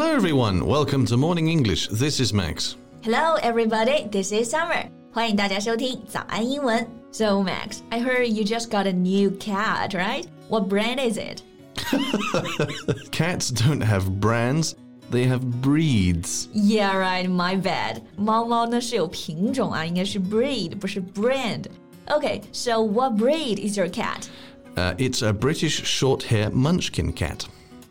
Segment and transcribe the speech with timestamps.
[0.00, 0.66] Hello, everyone.
[0.66, 1.88] Welcome to Morning English.
[1.88, 2.76] This is Max.
[3.02, 4.08] Hello, everybody.
[4.10, 4.90] This is Summer.
[5.12, 6.84] 欢迎大家收听早安英文。
[7.12, 10.24] So, Max, I heard you just got a new cat, right?
[10.48, 11.42] What brand is it?
[13.12, 14.74] Cats don't have brands,
[15.10, 16.48] they have breeds.
[16.52, 17.28] Yeah, right.
[17.28, 18.02] My bad.
[18.16, 21.66] 猫猫呢是有品种啊，应该是 breed，不是 brand.
[22.08, 24.28] Okay, so what breed is your cat?
[24.76, 27.46] Uh, it's a British short hair munchkin cat.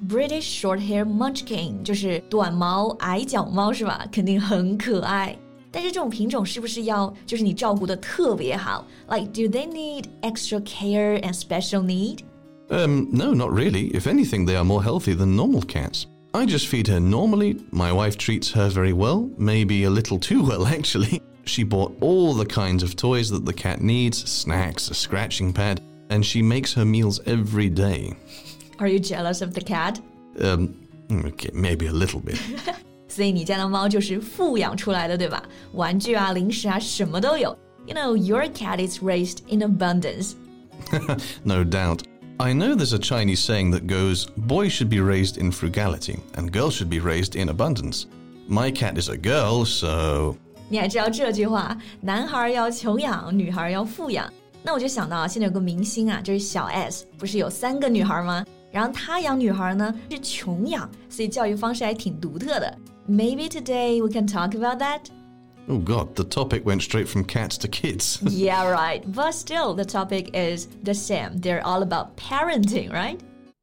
[0.08, 4.06] British Shorthair Munchkin 就是短毛矮脚猫是吧？
[4.12, 5.38] 肯定很可爱。
[5.72, 8.86] 但是这种品种是不是要就是你照顾的特别好？
[9.10, 12.20] Like, do they need extra care and special need?
[12.70, 13.92] Um, no, not really.
[13.94, 16.06] If anything, they are more healthy than normal cats.
[16.34, 17.58] I just feed her normally.
[17.72, 21.22] My wife treats her very well, maybe a little too well, actually.
[21.46, 25.80] She bought all the kinds of toys that the cat needs snacks, a scratching pad,
[26.10, 28.14] and she makes her meals every day.
[28.80, 30.00] Are you jealous of the cat?
[30.40, 30.74] Um,
[31.10, 32.38] okay, maybe a little bit.
[33.08, 35.42] 所以你家的猫就是富养出来的，对吧？
[35.74, 37.58] 玩具啊、零食啊，什么都有。
[37.86, 40.34] You know, your cat is raised in abundance.
[41.44, 42.02] no doubt.
[42.38, 46.52] I know there's a Chinese saying that goes, boys should be raised in frugality and
[46.52, 48.08] girls should be raised in abundance.
[48.50, 50.36] My cat is a girl, so.
[50.68, 51.78] 你还知道这句话？
[52.02, 54.30] 男孩要穷养，女孩要富养。
[54.64, 58.44] 那我就想到，现在有个明星啊，就是小 S，不是有三个女孩吗？
[58.72, 62.78] 然后他养女孩呢是穷养，所以教育方式还挺独特的。
[63.08, 65.02] Maybe today we can talk about that.
[65.68, 68.20] Oh god, the topic went straight from cats to kids.
[68.22, 69.02] yeah, right.
[69.12, 71.38] But still, the topic is the same.
[71.40, 73.20] They're all about parenting, right?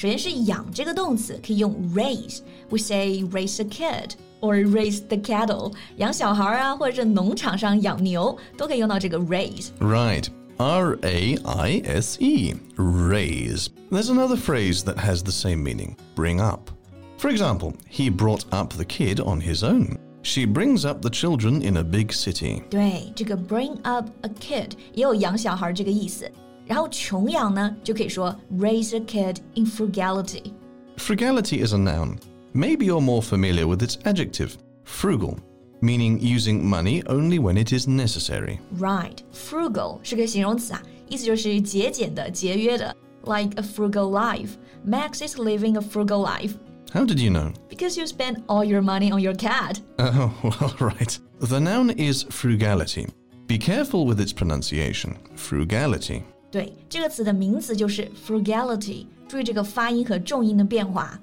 [0.00, 9.68] 首先是养这个动词可以用 raise，we say raise a kid。or raise the cattle，养小孩啊，或者是农场上养牛，都可以用到这个 raise。
[9.80, 10.26] Right.
[10.58, 12.54] R A I S E.
[12.76, 13.68] Raise.
[13.90, 16.70] There's another phrase that has the same meaning bring up.
[17.18, 19.98] For example, he brought up the kid on his own.
[20.22, 22.62] She brings up the children in a big city.
[22.68, 26.30] 对，这个 bring up a kid 也有养小孩这个意思。
[26.66, 30.52] 然后穷养呢，就可以说 raise a kid in frugality。
[30.96, 32.18] Frugality is a noun.
[32.54, 35.36] Maybe you're more familiar with its adjective, frugal,
[35.80, 38.58] meaning using money only when it is necessary.
[38.78, 44.52] Right, frugal 是个形容词啊，意思就是节俭的、节约的，like a frugal life.
[44.86, 46.54] Max is living a frugal life
[46.92, 47.52] How did you know?
[47.68, 49.80] because you spend all your money on your cat.
[49.98, 51.18] Oh, well, right.
[51.40, 53.06] The noun is frugality.
[53.46, 55.18] Be careful with its pronunciation.
[55.34, 56.22] Frugality.
[56.50, 61.18] 对，这个词的名词就是 frugality，注意这个发音和重音的变化。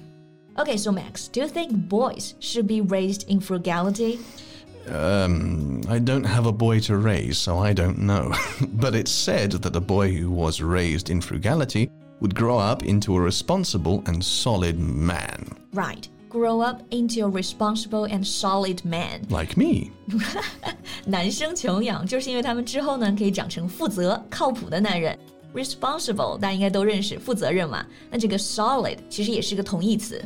[0.56, 4.20] Okay, so Max, do you think boys should be raised in frugality?
[4.88, 8.32] Um, I don't have a boy to raise, so I don't know.
[8.80, 13.16] but it's said that a boy who was raised in frugality would grow up into
[13.16, 15.48] a responsible and solid man.
[15.74, 19.26] Right, grow up into a responsible and solid man.
[19.30, 19.92] Like me.
[21.08, 25.18] 男生穷养，就是因为他们之后呢可以长成负责、靠谱的男人。
[25.54, 27.86] Responsible 大家应该都认识，负责任嘛。
[28.10, 30.24] 那这个 solid 其实也是个同义词。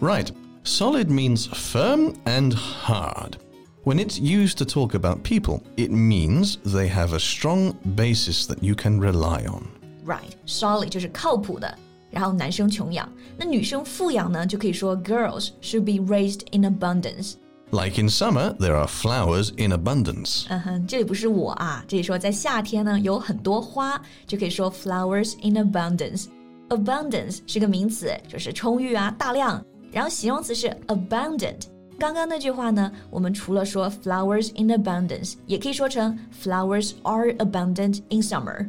[0.00, 0.28] Right.
[0.64, 3.38] Solid means firm and hard.
[3.84, 8.58] When it's used to talk about people, it means they have a strong basis that
[8.60, 9.62] you can rely on.
[10.04, 11.74] Right, solid 就是靠谱的。
[12.10, 17.34] 然后男生穷养，那女生富养呢，就可以说 girls should be raised in abundance。
[17.72, 20.46] Like in summer, there are flowers in abundance.
[20.48, 29.62] 嗯哼，这里不是我啊，这里说在夏天呢有很多花，就可以说 flowers in abundance。abundance 是个名词，就是充裕啊、大量。
[29.92, 31.64] 然后形容词是 abundant。
[31.98, 38.68] 刚刚那句话呢，我们除了说 flowers in abundance，也可以说成 flowers are abundant in summer。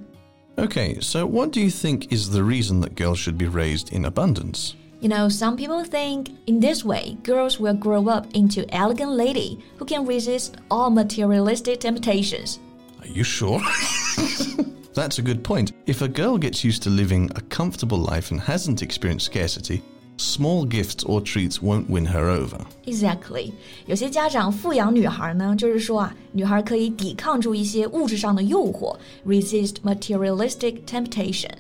[0.58, 4.04] Okay, so what do you think is the reason that girls should be raised in
[4.04, 4.74] abundance?
[5.04, 9.58] You know, some people think in this way, girls will grow up into elegant lady
[9.78, 12.60] who can resist all materialistic temptations.
[13.00, 13.62] Are you sure?
[14.94, 15.72] That's a good point.
[15.86, 19.82] If a girl gets used to living a comfortable life and hasn't experienced scarcity,
[20.18, 22.60] small gifts or treats won't win her over.
[22.86, 23.54] Exactly，
[23.86, 31.52] 有些家长富养女孩呢，就是说啊，女孩可以抵抗住一些物质上的诱惑，resist materialistic temptation。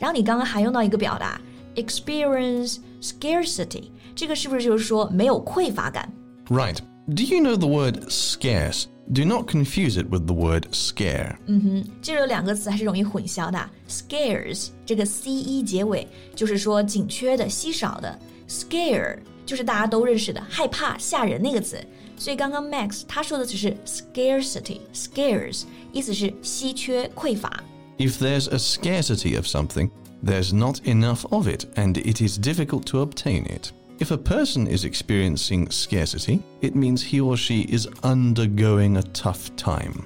[0.00, 1.40] 然后你刚刚还用到一个表达
[1.74, 6.12] ，experience scarcity，这个是不是就是说没有匮乏感？
[6.48, 6.78] Right.
[7.06, 11.36] Do you know the word scarce Do not confuse it with the word scare.
[11.46, 13.70] 嗯哼，这有两个词还是容易混淆的。
[13.88, 18.18] Scarce 这个 c e 结尾，就是说紧缺的、稀少的。
[18.46, 21.82] Scare 就是大家都认识的害怕、吓人那个词。
[22.18, 27.64] 所以刚刚 Max 他说的只是 scarcity，scarce 意思是稀缺、匮乏。
[27.96, 29.88] If there's a scarcity of something,
[30.22, 33.72] there's not enough of it, and it is difficult to obtain it.
[34.00, 39.50] If a person is experiencing scarcity, it means he or she is undergoing a tough
[39.56, 40.04] time.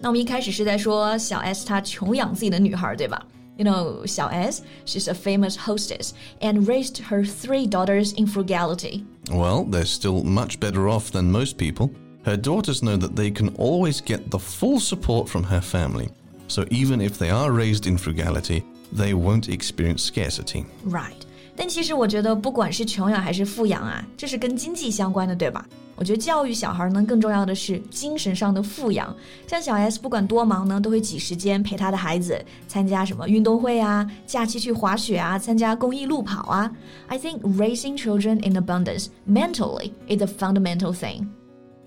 [0.00, 3.26] 那我们一开始是在说小 S 她穷养自己的女孩，对吧？
[3.58, 6.10] You know, 小 S, she's a famous hostess
[6.40, 9.04] and raised her three daughters in frugality.
[9.30, 11.90] Well, they're still much better off than most people.
[12.24, 16.10] Her daughters know that they can always get the full support from her family.
[16.48, 18.62] So even if they are raised in frugality,
[18.94, 20.64] they won't experience scarcity.
[20.86, 21.14] Right.
[21.54, 25.66] 但其实我觉得，不管是穷养还是富养啊，这是跟经济相关的，对吧？
[25.98, 29.16] 我觉得教育小孩呢，更重要的是精神上的富养。
[29.46, 36.70] 像小 S 不管多忙呢，都会挤时间陪他的孩子参加什么运动会啊，假期去滑雪啊，参加公益路跑啊。
[37.06, 41.28] I think raising children in abundance mentally is a fundamental thing.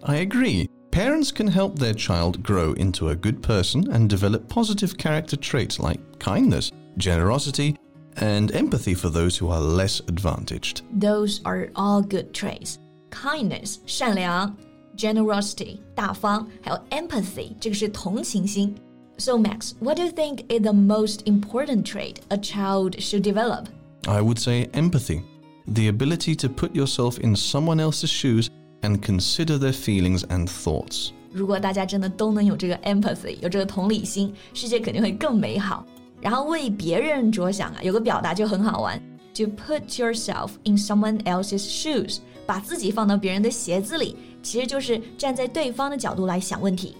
[0.02, 0.68] I agree.
[0.92, 5.78] Parents can help their child grow into a good person and develop positive character traits
[5.78, 7.76] like kindness, generosity,
[8.18, 10.81] and empathy for those who are less advantaged.
[10.92, 12.78] Those are all good traits.
[13.12, 14.56] Kindness 善良，
[14.98, 18.76] generosity 大方，还有 empathy 这个是同情心。
[19.18, 23.66] So Max, what do you think is the most important trait a child should develop?
[24.08, 25.22] I would say empathy,
[25.68, 28.50] the ability to put yourself in someone else's shoes
[28.81, 31.12] and consider their feelings and thoughts.
[31.31, 35.86] 如果大家真的都能有这个 empathy，有这个同理心，世界肯定会更美好。
[36.24, 39.02] 然后为别人着想啊，有个表达就很好玩，
[39.34, 46.96] to put yourself in someone else's shoes，把自己放到别人的鞋子里，其实就是站在对方的角度来想问题。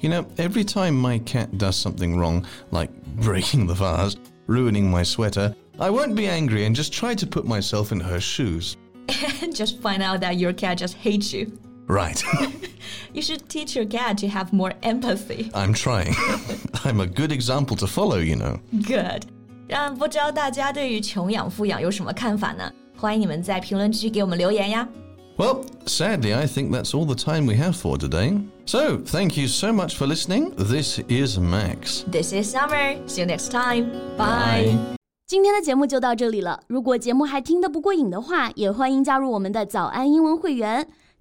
[0.00, 2.90] You know, every time my cat does something wrong, like
[3.20, 4.14] breaking the vase,
[4.46, 8.18] ruining my sweater, I won't be angry and just try to put myself in her
[8.18, 8.74] shoes.
[9.42, 11.52] And just find out that your cat just hates you.
[11.86, 12.22] Right.
[13.12, 15.50] You should teach your cat to have more empathy.
[15.52, 16.14] I'm trying.
[16.84, 18.58] I'm a good example to follow, you know.
[18.70, 19.24] Good.
[19.66, 22.70] 让不知道大家对于穷养富养有什么看法呢？
[22.96, 24.88] 欢迎你们在评论区给我们留言呀。
[25.36, 28.40] Well, sadly, I think that's all the time we have for today.
[28.66, 30.50] So, thank you so much for listening.
[30.56, 32.04] This is Max.
[32.10, 32.98] This is Summer.
[33.06, 33.90] See you next time.
[34.18, 34.76] Bye.
[35.26, 36.60] 今天的节目就到这里了。
[36.66, 40.86] 如果节目还听得不过瘾的话，也欢迎加入我们的早安英文会员。